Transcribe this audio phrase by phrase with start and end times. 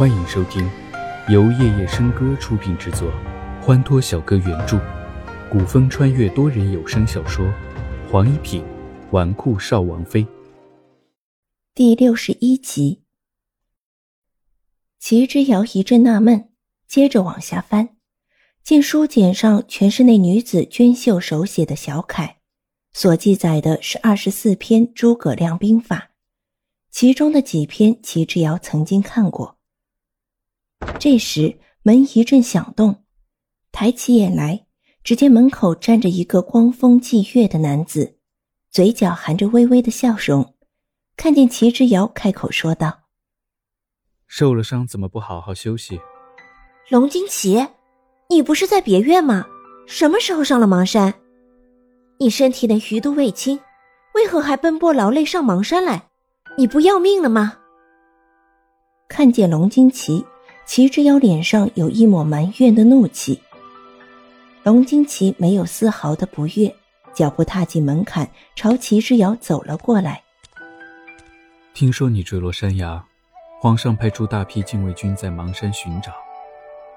[0.00, 0.66] 欢迎收听，
[1.28, 3.12] 由夜夜笙歌出品制作，
[3.60, 4.80] 欢脱小哥原著，
[5.52, 7.44] 古风穿越多人有声小说
[8.10, 8.64] 《黄一品
[9.10, 10.24] 纨绔少王妃》
[11.74, 13.02] 第六十一集。
[14.98, 16.48] 齐之遥一阵纳闷，
[16.88, 17.90] 接着往下翻，
[18.64, 22.38] 见书简上全是那女子娟秀手写的小楷，
[22.94, 26.12] 所记载的是二十四篇诸葛亮兵法，
[26.90, 29.59] 其中的几篇齐之遥曾经看过。
[30.98, 33.04] 这时门一阵响动，
[33.72, 34.66] 抬起眼来，
[35.02, 38.18] 只见门口站着一个光风霁月的男子，
[38.70, 40.54] 嘴角含着微微的笑容。
[41.16, 43.00] 看见齐之遥，开口说道
[44.26, 46.00] ：“受了伤，怎么不好好休息？”
[46.88, 47.66] 龙金奇，
[48.30, 49.46] 你不是在别院吗？
[49.86, 51.12] 什么时候上了芒山？
[52.18, 53.60] 你身体的余毒未清，
[54.14, 56.08] 为何还奔波劳累上芒山来？
[56.56, 57.58] 你不要命了吗？
[59.08, 60.24] 看见龙金奇。
[60.70, 63.36] 齐之遥脸上有一抹埋怨的怒气。
[64.62, 66.72] 龙金奇没有丝毫的不悦，
[67.12, 70.22] 脚步踏进门槛，朝齐之遥走了过来。
[71.74, 73.04] 听说你坠落山崖，
[73.60, 76.12] 皇上派出大批禁卫军在邙山寻找，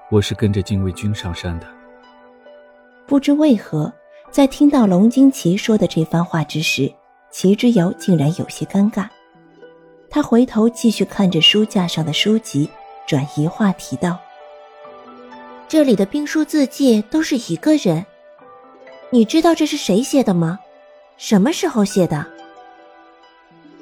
[0.08, 1.66] 我是跟着禁卫军上山的。
[3.08, 3.92] 不知为何，
[4.30, 6.88] 在听到龙金奇说的这番话之时，
[7.32, 9.08] 齐之遥竟然有些尴尬。
[10.08, 12.70] 他回头继续看着书架上的书籍。
[13.06, 14.18] 转移话题道
[15.68, 18.04] ：“这里的兵书字迹都是一个人，
[19.10, 20.58] 你知道这是谁写的吗？
[21.16, 22.26] 什么时候写的？”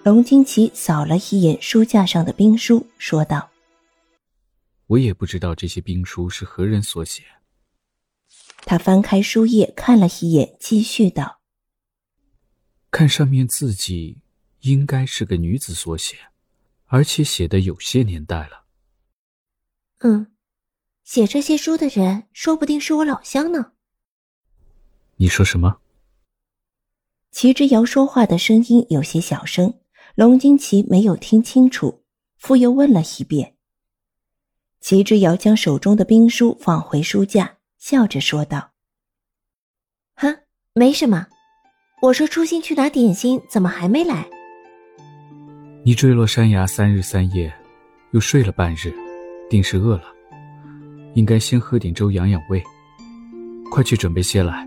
[0.03, 3.49] 龙金奇扫了一眼书架上的兵书，说道
[4.89, 7.23] ：“我也不知道这些兵书是何人所写。”
[8.67, 11.41] 他翻开书页看了一眼，继续道
[12.91, 14.19] ：“看上面字迹，
[14.61, 16.17] 应该是个女子所写，
[16.87, 18.62] 而且写的有些年代了。”
[20.05, 20.27] 嗯，
[21.05, 23.73] 写这些书的人说不定是我老乡呢。
[25.17, 25.79] 你说什么？
[27.31, 29.75] 齐之遥说话的声音有些小声，
[30.17, 32.03] 龙金奇没有听清楚，
[32.37, 33.55] 复又问了一遍。
[34.81, 38.73] 齐之遥将手中的兵书放回书架，笑着说道
[40.17, 40.41] ：“哈，
[40.75, 41.29] 没什么。
[42.03, 44.29] 我说初心去拿点心，怎么还没来？
[45.85, 47.55] 你坠落山崖三日三夜，
[48.11, 48.93] 又睡了半日。”
[49.53, 50.05] 定是饿了，
[51.13, 52.65] 应该先喝点粥养养胃。
[53.71, 54.67] 快去准备些来，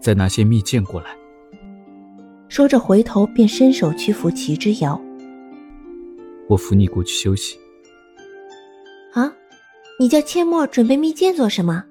[0.00, 1.08] 再拿些蜜饯过来。
[2.48, 5.00] 说着，回头便伸手去扶齐之遥。
[6.48, 7.58] 我扶你过去休息。
[9.12, 9.32] 啊，
[9.98, 11.82] 你叫阡陌准备蜜饯做什么？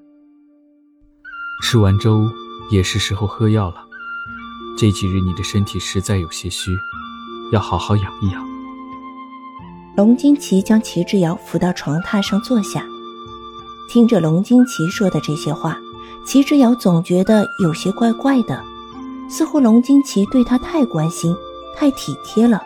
[1.64, 2.30] 吃完粥
[2.72, 3.86] 也是时候喝药了。
[4.78, 6.72] 这几日你的身体实在有些虚，
[7.52, 8.55] 要好好养一养。
[9.95, 12.85] 龙金奇将齐之遥扶到床榻上坐下，
[13.89, 15.78] 听着龙金奇说的这些话，
[16.28, 18.61] 齐之遥总觉得有些怪怪的，
[19.29, 21.33] 似乎龙金奇对他太关心、
[21.78, 22.61] 太体贴了。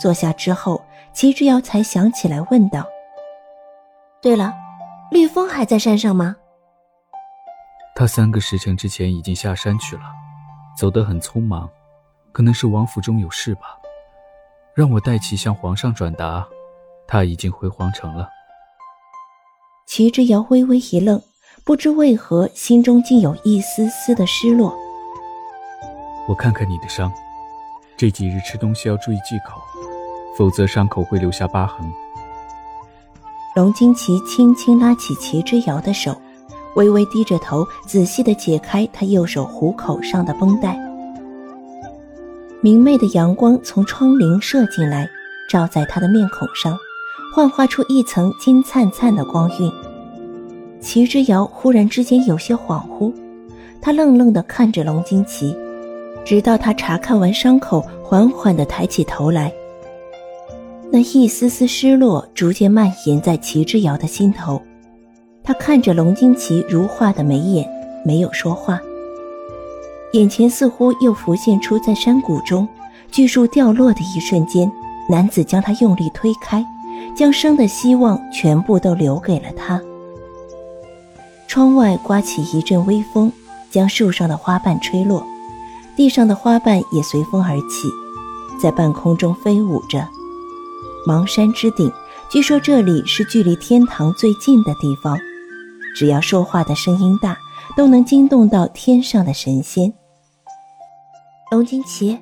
[0.00, 2.84] 坐下之后，齐之遥才想起来，问道
[4.20, 4.52] ：“对了，
[5.12, 6.34] 绿风还在山上吗？”
[7.94, 10.02] 他三个时辰之前已经下山去了，
[10.76, 11.70] 走得很匆忙，
[12.32, 13.77] 可能是王府中有事吧。
[14.78, 16.46] 让我代其向皇上转达，
[17.08, 18.28] 他已经回皇城了。
[19.88, 21.20] 齐之遥微微一愣，
[21.64, 24.72] 不知为何心中竟有一丝丝的失落。
[26.28, 27.12] 我看看你的伤，
[27.96, 29.60] 这几日吃东西要注意忌口，
[30.36, 31.84] 否则伤口会留下疤痕。
[33.56, 36.16] 龙金奇轻轻拉起齐之遥的手，
[36.76, 40.78] 微微低着头，仔细的解开他右手虎口上的绷带。
[42.60, 45.08] 明媚的阳光从窗棂射进来，
[45.48, 46.76] 照在他的面孔上，
[47.32, 49.72] 幻化出一层金灿灿的光晕。
[50.80, 53.12] 齐之遥忽然之间有些恍惚，
[53.80, 55.56] 他愣愣地看着龙金奇，
[56.24, 59.52] 直到他查看完伤口，缓缓地抬起头来。
[60.90, 64.60] 那一丝丝失落逐渐蔓延在齐之遥的心头，
[65.44, 67.68] 他看着龙金奇如画的眉眼，
[68.04, 68.80] 没有说话。
[70.12, 72.66] 眼前似乎又浮现出，在山谷中
[73.12, 74.70] 巨树掉落的一瞬间，
[75.08, 76.64] 男子将他用力推开，
[77.14, 79.78] 将生的希望全部都留给了他。
[81.46, 83.30] 窗外刮起一阵微风，
[83.70, 85.22] 将树上的花瓣吹落，
[85.94, 87.88] 地上的花瓣也随风而起，
[88.58, 90.08] 在半空中飞舞着。
[91.06, 91.92] 邙山之顶，
[92.30, 95.18] 据说这里是距离天堂最近的地方，
[95.94, 97.36] 只要说话的声音大。
[97.76, 99.92] 都能惊动到天上的神仙。
[101.50, 102.18] 龙金奇，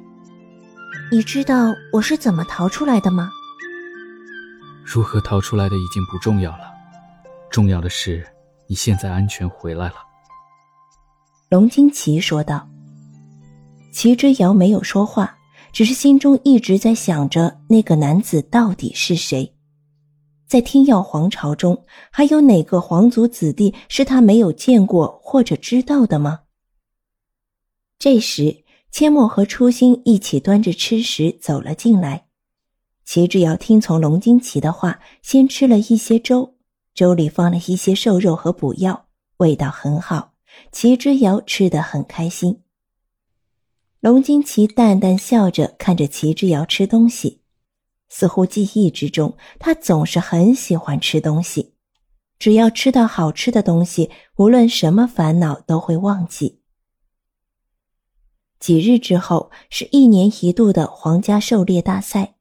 [1.10, 3.28] 你知道我是怎么逃出来的吗？
[4.84, 6.72] 如何逃出来的已经不重要了，
[7.50, 8.24] 重要的是
[8.68, 9.96] 你现在安全回来了。”
[11.50, 12.68] 龙金奇说道。
[13.92, 15.36] 齐之遥没有说话，
[15.72, 19.56] 只是心中一直在想着那个男子到底是谁。
[20.46, 26.42] 在天耀皇朝中，还有哪个皇族子弟是他没有见过或者知道的吗？
[27.98, 28.64] 这时，
[28.96, 32.28] 阡陌和初心一起端着吃食走了进来。
[33.04, 36.54] 齐之遥听从龙金奇的话，先吃了一些粥，
[36.94, 40.32] 粥里放了一些瘦肉和补药，味道很好。
[40.72, 42.62] 齐之遥吃得很开心。
[44.00, 47.42] 龙金奇淡淡笑着看着齐之遥吃东西，
[48.08, 51.74] 似乎记忆之中，他总是很喜欢吃东西。
[52.38, 56.60] 只要吃到好吃的东西，无论什么烦恼都会忘记。
[58.66, 62.34] 几日之后，是一年一度的皇家狩猎大赛，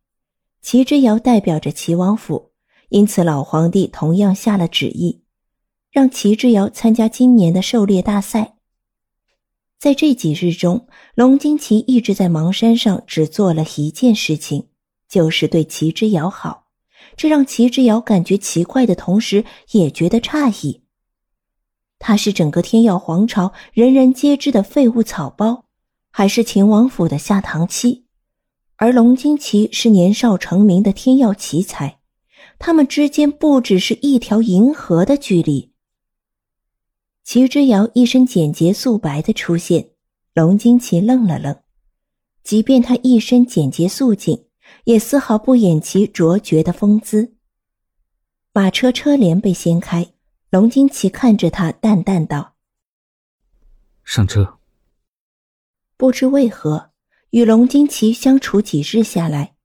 [0.60, 2.50] 齐之遥代表着齐王府，
[2.90, 5.22] 因此老皇帝同样下了旨意，
[5.92, 8.56] 让齐之遥参加今年的狩猎大赛。
[9.78, 14.70] 在这几日中，龙金奇一直在芒山上，只做了一件事情，
[15.08, 16.66] 就是对齐之遥好。
[17.16, 20.82] 这让齐之遥感觉奇怪的同时，也觉得诧异。
[22.00, 25.65] 他是整个天耀皇朝人人皆知的废物草包，
[26.18, 28.06] 还是秦王府的下堂妻？
[28.78, 32.00] 而龙金奇是年少成名的天耀奇才，
[32.58, 35.74] 他们之间不只是一条银河的距离。
[37.26, 39.90] 齐之遥一身简洁素白的出现，
[40.34, 41.54] 龙金奇愣了愣。
[42.44, 44.46] 即便他一身简洁素净，
[44.86, 47.36] 也丝毫不掩其卓绝的风姿。
[48.54, 50.14] 马车车帘被掀开，
[50.50, 52.56] 龙金奇看着他，淡淡道
[54.06, 54.55] ：“上车。”
[55.98, 56.92] 不知为何，
[57.30, 59.56] 与龙金奇相处几日下来，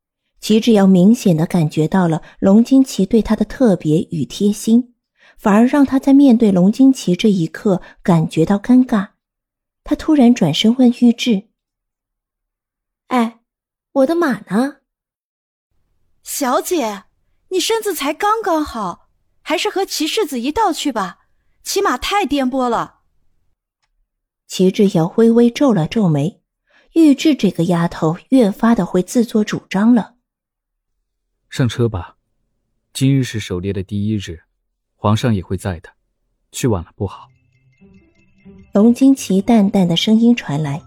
[0.41, 4.95] 齐志尧明显的感觉到了龙金奇对他的特别与贴心。
[5.37, 9.09] 反而让他在面对龙金奇这一刻感觉到尴尬。
[9.83, 11.49] 他突然转身问玉志
[13.09, 13.41] ：“哎，
[13.93, 14.77] 我的马呢？”
[16.23, 17.05] 小姐，
[17.49, 19.09] 你身子才刚刚好，
[19.41, 21.21] 还是和齐世子一道去吧。
[21.63, 23.00] 骑马太颠簸了。
[24.51, 26.41] 齐志尧微微皱了皱眉，
[26.95, 30.17] 玉质这个丫头越发的会自作主张了。
[31.49, 32.17] 上车吧，
[32.93, 34.41] 今日是狩猎的第一日。
[34.97, 35.89] 皇上也会在的，
[36.51, 37.29] 去晚了不好。
[38.75, 40.83] 龙金奇淡淡的声音传来，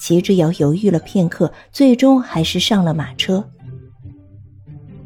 [0.00, 3.46] 齐志尧犹豫了片刻，最终还是上了马车。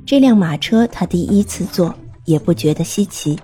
[0.06, 1.92] 这辆马车他第一次坐，
[2.24, 3.36] 也不觉得稀奇。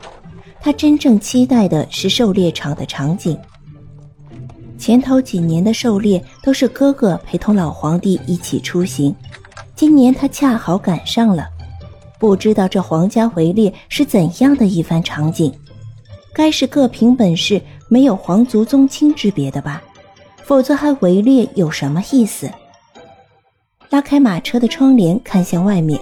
[0.61, 3.37] 他真正期待的是狩猎场的场景。
[4.81, 9.15] 前头几年的狩猎都是哥哥陪同老皇帝一起出行，
[9.77, 11.47] 今年他恰好赶上了。
[12.19, 15.53] 不知道这皇家围猎是怎样的一番场景，
[16.33, 17.61] 该是各凭本事，
[17.91, 19.83] 没有皇族宗亲之别的吧？
[20.45, 22.51] 否则还围猎有什么意思？
[23.91, 26.01] 拉开马车的窗帘，看向外面，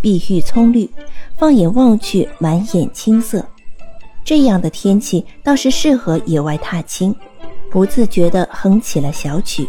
[0.00, 0.88] 碧玉葱绿，
[1.36, 3.44] 放眼望去，满眼青色。
[4.24, 7.14] 这样的天气倒是适合野外踏青，
[7.74, 9.68] 不自觉地哼起了小曲。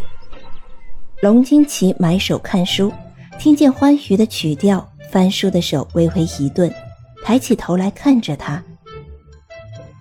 [1.22, 2.92] 龙金奇埋首看书，
[3.36, 4.88] 听见欢愉的曲调。
[5.10, 6.72] 翻书的手微微一顿，
[7.24, 8.62] 抬起头来看着他。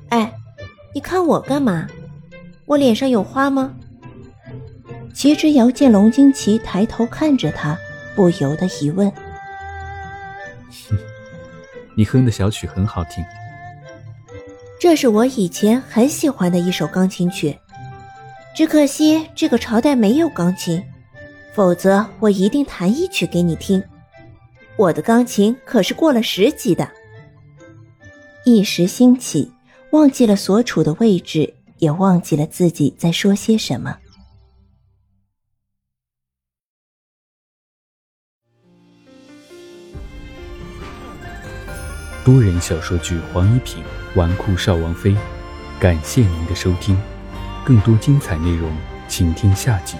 [0.09, 0.31] 哎，
[0.93, 1.87] 你看我干嘛？
[2.67, 3.73] 我脸上有花吗？
[5.11, 7.75] 齐之遥见龙金奇抬头看着他，
[8.15, 9.11] 不由得疑问
[11.97, 13.25] ：“你哼的小曲很好听。
[14.79, 17.57] 这是我以前很喜欢的一首钢琴曲，
[18.55, 20.81] 只可惜这个朝代没有钢琴，
[21.53, 23.83] 否则我一定弹一曲给你听。”
[24.77, 26.89] 我的钢琴可是过了十级的。
[28.45, 29.51] 一时兴起，
[29.91, 33.97] 忘记了所处的位置，也忘记了自己在说些什么。
[42.23, 43.83] 多人小说剧《黄一品
[44.15, 45.11] 纨绔少王妃》，
[45.79, 46.97] 感谢您的收听，
[47.65, 48.71] 更多精彩内容，
[49.07, 49.97] 请听下集。